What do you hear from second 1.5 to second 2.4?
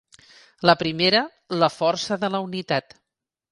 la força de